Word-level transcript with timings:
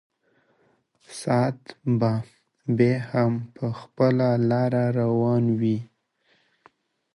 ساعت 1.19 1.61
به 1.99 2.11
بیا 2.77 2.97
هم 3.11 3.33
په 3.55 3.65
خپله 3.79 4.29
لاره 4.49 4.83
روان 4.99 5.43
وي. 5.59 5.79